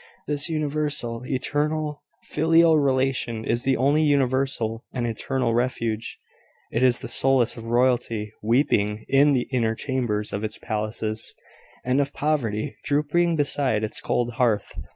This 0.25 0.49
universal, 0.49 1.21
eternal, 1.27 2.01
filial 2.23 2.79
relation 2.79 3.45
is 3.45 3.61
the 3.61 3.77
only 3.77 4.01
universal 4.01 4.83
and 4.91 5.05
eternal 5.05 5.53
refuge. 5.53 6.17
It 6.71 6.81
is 6.81 7.01
the 7.01 7.07
solace 7.07 7.55
of 7.55 7.65
royalty 7.65 8.33
weeping 8.41 9.05
in 9.07 9.33
the 9.33 9.47
inner 9.51 9.75
chambers 9.75 10.33
of 10.33 10.43
its 10.43 10.57
palaces, 10.57 11.35
and 11.85 12.01
of 12.01 12.13
poverty 12.13 12.77
drooping 12.83 13.35
beside 13.35 13.83
its 13.83 14.01
cold 14.01 14.31
hearth. 14.37 14.73